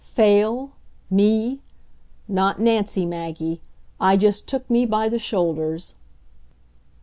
Fail? 0.03 0.71
Me? 1.11 1.59
Not 2.27 2.59
Nancy, 2.59 3.05
Maggie. 3.05 3.61
I 3.99 4.17
just 4.17 4.47
took 4.47 4.67
me 4.67 4.83
by 4.83 5.07
the 5.09 5.19
shoulders. 5.19 5.93